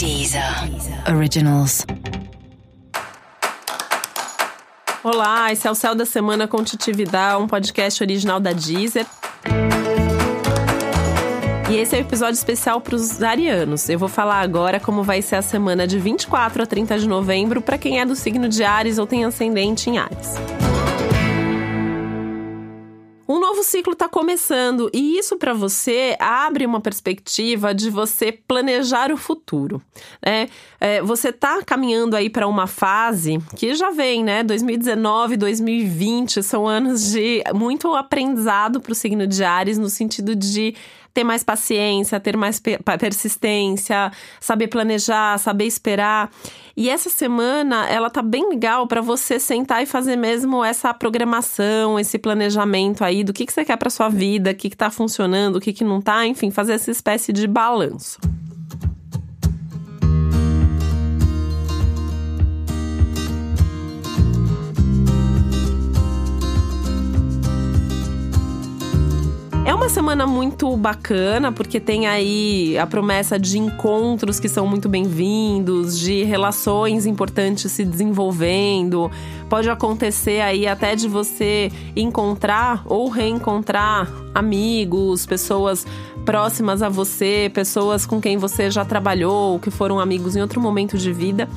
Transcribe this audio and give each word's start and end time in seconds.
Deezer 0.00 0.42
Originals. 1.14 1.84
Olá, 5.04 5.52
esse 5.52 5.68
é 5.68 5.70
o 5.70 5.74
Céu 5.74 5.94
da 5.94 6.06
Semana 6.06 6.48
com 6.48 6.64
Titividade, 6.64 7.42
um 7.42 7.46
podcast 7.46 8.02
original 8.02 8.40
da 8.40 8.54
Deezer. 8.54 9.04
E 11.68 11.76
esse 11.76 11.94
é 11.94 11.98
o 11.98 12.00
um 12.00 12.06
episódio 12.06 12.32
especial 12.32 12.80
para 12.80 12.96
os 12.96 13.22
arianos. 13.22 13.90
Eu 13.90 13.98
vou 13.98 14.08
falar 14.08 14.40
agora 14.40 14.80
como 14.80 15.02
vai 15.02 15.20
ser 15.20 15.36
a 15.36 15.42
semana 15.42 15.86
de 15.86 15.98
24 15.98 16.62
a 16.62 16.66
30 16.66 16.98
de 17.00 17.06
novembro 17.06 17.60
para 17.60 17.76
quem 17.76 18.00
é 18.00 18.06
do 18.06 18.16
signo 18.16 18.48
de 18.48 18.64
Ares 18.64 18.96
ou 18.96 19.06
tem 19.06 19.26
ascendente 19.26 19.90
em 19.90 19.98
Ares. 19.98 20.30
Novo 23.60 23.64
ciclo 23.64 23.92
está 23.92 24.08
começando 24.08 24.90
e 24.92 25.18
isso 25.18 25.36
para 25.36 25.52
você 25.52 26.16
abre 26.18 26.64
uma 26.64 26.80
perspectiva 26.80 27.74
de 27.74 27.90
você 27.90 28.32
planejar 28.32 29.12
o 29.12 29.16
futuro. 29.16 29.82
Né? 30.24 30.48
É, 30.80 31.02
você 31.02 31.28
está 31.28 31.62
caminhando 31.62 32.16
aí 32.16 32.30
para 32.30 32.48
uma 32.48 32.66
fase 32.66 33.38
que 33.56 33.74
já 33.74 33.90
vem, 33.90 34.24
né? 34.24 34.42
2019, 34.42 35.36
2020 35.36 36.42
são 36.42 36.66
anos 36.66 37.12
de 37.12 37.42
muito 37.54 37.94
aprendizado 37.94 38.80
para 38.80 38.92
o 38.92 38.94
signo 38.94 39.26
de 39.26 39.44
Ares 39.44 39.76
no 39.76 39.90
sentido 39.90 40.34
de 40.34 40.74
ter 41.12 41.24
mais 41.24 41.42
paciência, 41.42 42.20
ter 42.20 42.36
mais 42.36 42.60
persistência, 42.98 44.12
saber 44.40 44.68
planejar, 44.68 45.38
saber 45.38 45.64
esperar. 45.64 46.30
E 46.76 46.88
essa 46.88 47.10
semana 47.10 47.86
ela 47.88 48.08
tá 48.08 48.22
bem 48.22 48.48
legal 48.48 48.86
para 48.86 49.00
você 49.00 49.38
sentar 49.38 49.82
e 49.82 49.86
fazer 49.86 50.16
mesmo 50.16 50.64
essa 50.64 50.94
programação, 50.94 51.98
esse 51.98 52.18
planejamento 52.18 53.04
aí 53.04 53.24
do 53.24 53.32
que, 53.32 53.44
que 53.50 53.54
você 53.54 53.64
quer 53.64 53.76
para 53.76 53.90
sua 53.90 54.08
vida, 54.08 54.52
o 54.52 54.54
que, 54.54 54.70
que 54.70 54.76
tá 54.76 54.90
funcionando, 54.90 55.56
o 55.56 55.60
que, 55.60 55.72
que 55.72 55.84
não 55.84 56.00
tá, 56.00 56.26
enfim, 56.26 56.50
fazer 56.50 56.74
essa 56.74 56.90
espécie 56.90 57.32
de 57.32 57.46
balanço. 57.46 58.18
Semana 69.90 70.24
muito 70.24 70.76
bacana, 70.76 71.50
porque 71.50 71.80
tem 71.80 72.06
aí 72.06 72.78
a 72.78 72.86
promessa 72.86 73.36
de 73.36 73.58
encontros 73.58 74.38
que 74.38 74.48
são 74.48 74.64
muito 74.64 74.88
bem-vindos, 74.88 75.98
de 75.98 76.22
relações 76.22 77.06
importantes 77.06 77.72
se 77.72 77.84
desenvolvendo. 77.84 79.10
Pode 79.48 79.68
acontecer 79.68 80.42
aí 80.42 80.68
até 80.68 80.94
de 80.94 81.08
você 81.08 81.72
encontrar 81.96 82.82
ou 82.86 83.08
reencontrar 83.08 84.08
amigos, 84.32 85.26
pessoas 85.26 85.84
próximas 86.24 86.82
a 86.82 86.88
você, 86.88 87.50
pessoas 87.52 88.06
com 88.06 88.20
quem 88.20 88.36
você 88.36 88.70
já 88.70 88.84
trabalhou, 88.84 89.58
que 89.58 89.72
foram 89.72 89.98
amigos 89.98 90.36
em 90.36 90.40
outro 90.40 90.60
momento 90.60 90.96
de 90.96 91.12
vida. 91.12 91.48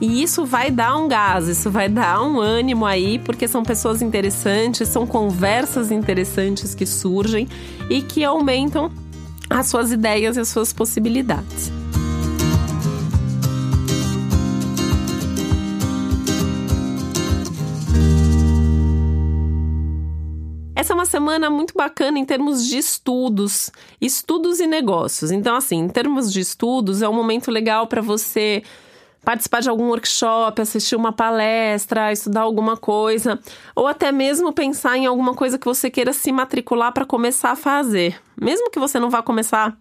E 0.00 0.22
isso 0.22 0.44
vai 0.44 0.70
dar 0.70 0.96
um 0.96 1.08
gás, 1.08 1.48
isso 1.48 1.70
vai 1.70 1.88
dar 1.88 2.22
um 2.22 2.38
ânimo 2.38 2.86
aí, 2.86 3.18
porque 3.18 3.48
são 3.48 3.64
pessoas 3.64 4.00
interessantes, 4.00 4.88
são 4.88 5.06
conversas 5.06 5.90
interessantes 5.90 6.72
que 6.72 6.86
surgem 6.86 7.48
e 7.90 8.00
que 8.00 8.22
aumentam 8.22 8.92
as 9.50 9.66
suas 9.66 9.90
ideias 9.90 10.36
e 10.36 10.40
as 10.40 10.48
suas 10.48 10.72
possibilidades. 10.72 11.72
Essa 20.76 20.92
é 20.92 20.94
uma 20.94 21.06
semana 21.06 21.50
muito 21.50 21.74
bacana 21.74 22.20
em 22.20 22.24
termos 22.24 22.64
de 22.64 22.78
estudos, 22.78 23.72
estudos 24.00 24.60
e 24.60 24.66
negócios. 24.66 25.32
Então, 25.32 25.56
assim, 25.56 25.80
em 25.80 25.88
termos 25.88 26.32
de 26.32 26.38
estudos, 26.38 27.02
é 27.02 27.08
um 27.08 27.12
momento 27.12 27.50
legal 27.50 27.88
para 27.88 28.00
você 28.00 28.62
participar 29.24 29.60
de 29.60 29.68
algum 29.68 29.88
workshop, 29.88 30.60
assistir 30.60 30.96
uma 30.96 31.12
palestra, 31.12 32.12
estudar 32.12 32.42
alguma 32.42 32.76
coisa, 32.76 33.38
ou 33.74 33.86
até 33.86 34.10
mesmo 34.12 34.52
pensar 34.52 34.96
em 34.96 35.06
alguma 35.06 35.34
coisa 35.34 35.58
que 35.58 35.66
você 35.66 35.90
queira 35.90 36.12
se 36.12 36.32
matricular 36.32 36.92
para 36.92 37.04
começar 37.04 37.50
a 37.50 37.56
fazer. 37.56 38.20
Mesmo 38.40 38.70
que 38.70 38.78
você 38.78 38.98
não 38.98 39.10
vá 39.10 39.22
começar 39.22 39.76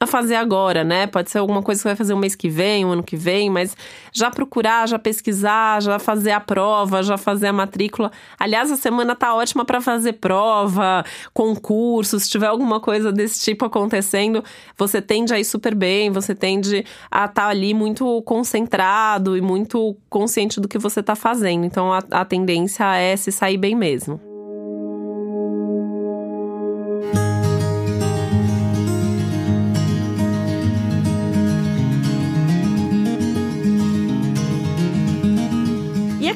a 0.00 0.06
fazer 0.06 0.36
agora, 0.36 0.84
né? 0.84 1.06
Pode 1.06 1.30
ser 1.30 1.38
alguma 1.38 1.62
coisa 1.62 1.78
que 1.78 1.82
você 1.82 1.88
vai 1.88 1.96
fazer 1.96 2.14
um 2.14 2.18
mês 2.18 2.34
que 2.34 2.48
vem, 2.48 2.84
um 2.84 2.92
ano 2.92 3.02
que 3.02 3.16
vem, 3.16 3.50
mas 3.50 3.76
já 4.12 4.30
procurar, 4.30 4.86
já 4.88 4.98
pesquisar, 4.98 5.82
já 5.82 5.98
fazer 5.98 6.30
a 6.30 6.40
prova, 6.40 7.02
já 7.02 7.16
fazer 7.16 7.48
a 7.48 7.52
matrícula. 7.52 8.10
Aliás, 8.38 8.70
a 8.70 8.76
semana 8.76 9.16
tá 9.16 9.34
ótima 9.34 9.64
para 9.64 9.80
fazer 9.80 10.14
prova, 10.14 11.04
concurso, 11.34 12.18
se 12.20 12.28
tiver 12.28 12.46
alguma 12.46 12.80
coisa 12.80 13.12
desse 13.12 13.40
tipo 13.40 13.64
acontecendo, 13.64 14.44
você 14.76 15.02
tende 15.02 15.34
a 15.34 15.40
ir 15.40 15.44
super 15.44 15.74
bem, 15.74 16.10
você 16.10 16.34
tende 16.34 16.84
a 17.10 17.24
estar 17.24 17.42
tá 17.42 17.48
ali 17.48 17.74
muito 17.74 18.22
concentrado 18.22 19.36
e 19.36 19.40
muito 19.40 19.96
consciente 20.08 20.60
do 20.60 20.68
que 20.68 20.78
você 20.78 21.02
tá 21.02 21.16
fazendo. 21.16 21.64
Então 21.64 21.92
a, 21.92 22.02
a 22.10 22.24
tendência 22.24 22.94
é 22.94 23.16
se 23.16 23.32
sair 23.32 23.56
bem 23.56 23.74
mesmo. 23.74 24.27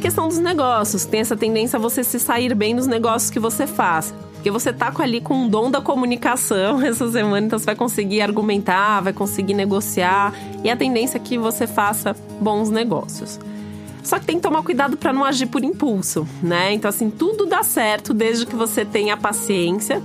Questão 0.03 0.27
dos 0.27 0.39
negócios, 0.39 1.05
tem 1.05 1.21
essa 1.21 1.37
tendência 1.37 1.77
a 1.77 1.81
você 1.81 2.03
se 2.03 2.19
sair 2.19 2.57
bem 2.57 2.75
nos 2.75 2.89
negócios 2.89 3.31
que 3.31 3.39
você 3.39 3.69
faz. 3.69 4.13
Porque 4.35 4.51
você 4.51 4.73
tá 4.73 4.93
ali 4.99 5.21
com 5.21 5.47
o 5.47 5.49
dom 5.49 5.71
da 5.71 5.81
comunicação 5.81 6.83
essa 6.85 7.09
semana, 7.09 7.47
então 7.47 7.57
você 7.57 7.67
vai 7.67 7.77
conseguir 7.77 8.21
argumentar, 8.21 9.01
vai 9.01 9.13
conseguir 9.13 9.55
negociar, 9.55 10.35
e 10.65 10.69
a 10.69 10.77
tendência 10.77 11.19
é 11.19 11.21
que 11.21 11.39
você 11.39 11.69
faça 11.69 12.17
bons 12.41 12.69
negócios. 12.69 13.39
Só 14.03 14.19
que 14.19 14.27
tem 14.27 14.37
que 14.37 14.43
tomar 14.43 14.65
cuidado 14.65 14.97
para 14.97 15.13
não 15.13 15.25
agir 15.25 15.47
por 15.47 15.63
impulso, 15.63 16.27
né? 16.43 16.73
Então, 16.73 16.89
assim, 16.89 17.09
tudo 17.09 17.47
dá 17.47 17.63
certo 17.63 18.13
desde 18.13 18.45
que 18.45 18.57
você 18.57 18.85
tenha 18.85 19.17
paciência, 19.17 20.03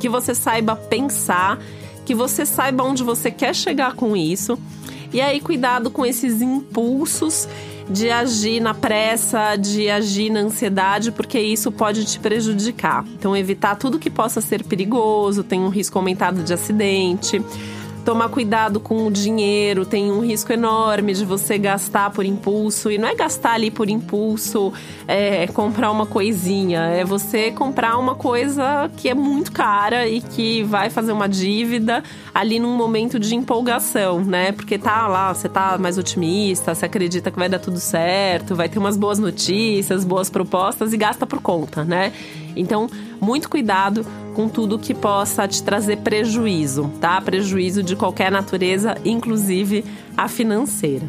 que 0.00 0.08
você 0.08 0.34
saiba 0.34 0.74
pensar, 0.74 1.60
que 2.04 2.16
você 2.16 2.44
saiba 2.44 2.82
onde 2.82 3.04
você 3.04 3.30
quer 3.30 3.54
chegar 3.54 3.94
com 3.94 4.16
isso. 4.16 4.58
E 5.12 5.20
aí, 5.20 5.40
cuidado 5.40 5.88
com 5.88 6.04
esses 6.04 6.42
impulsos 6.42 7.48
de 7.88 8.10
agir 8.10 8.60
na 8.60 8.74
pressa, 8.74 9.56
de 9.56 9.88
agir 9.88 10.30
na 10.30 10.40
ansiedade, 10.40 11.12
porque 11.12 11.38
isso 11.38 11.70
pode 11.70 12.04
te 12.04 12.18
prejudicar. 12.18 13.04
Então, 13.18 13.36
evitar 13.36 13.76
tudo 13.76 13.98
que 13.98 14.10
possa 14.10 14.40
ser 14.40 14.64
perigoso, 14.64 15.42
tem 15.42 15.60
um 15.60 15.68
risco 15.68 15.98
aumentado 15.98 16.42
de 16.42 16.52
acidente 16.52 17.42
tomar 18.06 18.28
cuidado 18.28 18.78
com 18.78 19.04
o 19.04 19.10
dinheiro, 19.10 19.84
tem 19.84 20.12
um 20.12 20.20
risco 20.20 20.52
enorme 20.52 21.12
de 21.12 21.24
você 21.24 21.58
gastar 21.58 22.10
por 22.12 22.24
impulso. 22.24 22.88
E 22.88 22.98
não 22.98 23.08
é 23.08 23.16
gastar 23.16 23.54
ali 23.54 23.68
por 23.68 23.90
impulso, 23.90 24.72
é 25.08 25.48
comprar 25.48 25.90
uma 25.90 26.06
coisinha, 26.06 26.82
é 26.82 27.04
você 27.04 27.50
comprar 27.50 27.98
uma 27.98 28.14
coisa 28.14 28.88
que 28.96 29.08
é 29.08 29.14
muito 29.14 29.50
cara 29.50 30.06
e 30.06 30.20
que 30.20 30.62
vai 30.62 30.88
fazer 30.88 31.10
uma 31.10 31.28
dívida 31.28 32.04
ali 32.32 32.60
num 32.60 32.76
momento 32.76 33.18
de 33.18 33.34
empolgação, 33.34 34.24
né? 34.24 34.52
Porque 34.52 34.78
tá 34.78 35.08
lá, 35.08 35.34
você 35.34 35.48
tá 35.48 35.76
mais 35.76 35.98
otimista, 35.98 36.76
você 36.76 36.86
acredita 36.86 37.32
que 37.32 37.38
vai 37.38 37.48
dar 37.48 37.58
tudo 37.58 37.80
certo, 37.80 38.54
vai 38.54 38.68
ter 38.68 38.78
umas 38.78 38.96
boas 38.96 39.18
notícias, 39.18 40.04
boas 40.04 40.30
propostas 40.30 40.92
e 40.92 40.96
gasta 40.96 41.26
por 41.26 41.42
conta, 41.42 41.82
né? 41.82 42.12
Então, 42.54 42.88
muito 43.20 43.50
cuidado 43.50 44.06
com 44.36 44.50
tudo 44.50 44.78
que 44.78 44.92
possa 44.92 45.48
te 45.48 45.62
trazer 45.62 45.96
prejuízo, 45.96 46.92
tá? 47.00 47.18
Prejuízo 47.22 47.82
de 47.82 47.96
qualquer 47.96 48.30
natureza, 48.30 48.94
inclusive 49.02 49.82
a 50.14 50.28
financeira. 50.28 51.06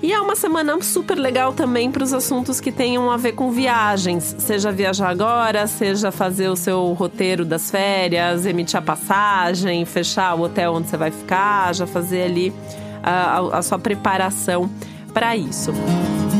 E 0.00 0.12
é 0.12 0.20
uma 0.20 0.36
semana 0.36 0.80
super 0.80 1.18
legal 1.18 1.52
também 1.52 1.90
para 1.90 2.04
os 2.04 2.14
assuntos 2.14 2.60
que 2.60 2.70
tenham 2.70 3.10
a 3.10 3.16
ver 3.16 3.32
com 3.32 3.50
viagens, 3.50 4.36
seja 4.38 4.70
viajar 4.70 5.08
agora, 5.08 5.66
seja 5.66 6.12
fazer 6.12 6.48
o 6.48 6.54
seu 6.54 6.92
roteiro 6.92 7.44
das 7.44 7.68
férias, 7.68 8.46
emitir 8.46 8.78
a 8.78 8.82
passagem, 8.82 9.84
fechar 9.84 10.34
o 10.36 10.42
hotel 10.42 10.74
onde 10.74 10.88
você 10.88 10.96
vai 10.96 11.10
ficar, 11.10 11.74
já 11.74 11.86
fazer 11.86 12.22
ali 12.22 12.52
a, 13.02 13.58
a 13.58 13.62
sua 13.62 13.78
preparação 13.78 14.70
para 15.12 15.36
isso. 15.36 15.72
E 16.36 16.39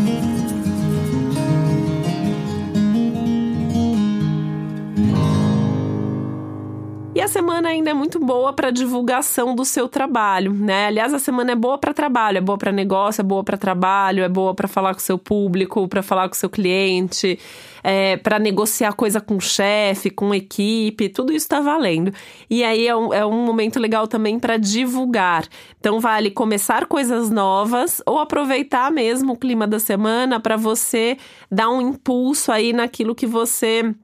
semana 7.30 7.68
ainda 7.68 7.90
é 7.90 7.94
muito 7.94 8.18
boa 8.18 8.52
para 8.52 8.70
divulgação 8.70 9.54
do 9.54 9.64
seu 9.64 9.88
trabalho, 9.88 10.52
né? 10.52 10.86
Aliás, 10.88 11.14
a 11.14 11.18
semana 11.18 11.52
é 11.52 11.54
boa 11.54 11.78
para 11.78 11.94
trabalho, 11.94 12.38
é 12.38 12.40
boa 12.40 12.58
para 12.58 12.72
negócio, 12.72 13.22
é 13.22 13.24
boa 13.24 13.42
para 13.42 13.56
trabalho, 13.56 14.24
é 14.24 14.28
boa 14.28 14.54
para 14.54 14.68
falar 14.68 14.92
com 14.92 15.00
seu 15.00 15.16
público, 15.16 15.86
para 15.88 16.02
falar 16.02 16.28
com 16.28 16.34
seu 16.34 16.50
cliente, 16.50 17.38
é, 17.82 18.16
para 18.16 18.38
negociar 18.38 18.92
coisa 18.92 19.20
com 19.20 19.38
chefe, 19.40 20.10
com 20.10 20.34
equipe, 20.34 21.08
tudo 21.08 21.32
isso 21.32 21.46
está 21.46 21.60
valendo. 21.60 22.12
E 22.50 22.64
aí 22.64 22.86
é 22.86 22.96
um, 22.96 23.14
é 23.14 23.24
um 23.24 23.44
momento 23.44 23.78
legal 23.78 24.06
também 24.08 24.38
para 24.38 24.56
divulgar. 24.56 25.46
Então, 25.78 26.00
vale 26.00 26.30
começar 26.30 26.86
coisas 26.86 27.30
novas 27.30 28.02
ou 28.04 28.18
aproveitar 28.18 28.90
mesmo 28.90 29.32
o 29.32 29.38
clima 29.38 29.66
da 29.66 29.78
semana 29.78 30.40
para 30.40 30.56
você 30.56 31.16
dar 31.50 31.70
um 31.70 31.80
impulso 31.80 32.52
aí 32.52 32.72
naquilo 32.72 33.14
que 33.14 33.26
você 33.26 33.94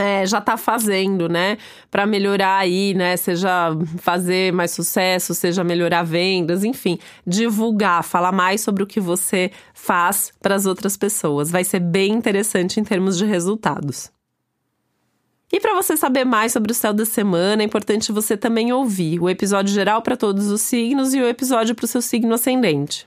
é, 0.00 0.26
já 0.26 0.40
tá 0.40 0.56
fazendo, 0.56 1.28
né? 1.28 1.58
Para 1.90 2.06
melhorar 2.06 2.58
aí, 2.58 2.94
né? 2.94 3.16
Seja 3.16 3.70
fazer 3.98 4.52
mais 4.52 4.70
sucesso, 4.70 5.34
seja 5.34 5.62
melhorar 5.62 6.02
vendas, 6.02 6.64
enfim, 6.64 6.98
divulgar, 7.26 8.02
falar 8.02 8.32
mais 8.32 8.60
sobre 8.62 8.82
o 8.82 8.86
que 8.86 9.00
você 9.00 9.50
faz 9.74 10.32
para 10.40 10.54
as 10.54 10.66
outras 10.66 10.96
pessoas. 10.96 11.50
Vai 11.50 11.64
ser 11.64 11.80
bem 11.80 12.12
interessante 12.12 12.80
em 12.80 12.84
termos 12.84 13.18
de 13.18 13.24
resultados. 13.24 14.10
E 15.52 15.58
para 15.58 15.74
você 15.74 15.96
saber 15.96 16.24
mais 16.24 16.52
sobre 16.52 16.70
o 16.70 16.74
céu 16.74 16.92
da 16.92 17.04
semana, 17.04 17.62
é 17.62 17.66
importante 17.66 18.12
você 18.12 18.36
também 18.36 18.72
ouvir 18.72 19.20
o 19.20 19.28
episódio 19.28 19.74
geral 19.74 20.00
para 20.00 20.16
todos 20.16 20.48
os 20.48 20.60
signos 20.60 21.12
e 21.12 21.20
o 21.20 21.28
episódio 21.28 21.74
para 21.74 21.84
o 21.84 21.88
seu 21.88 22.00
signo 22.00 22.34
ascendente. 22.34 23.06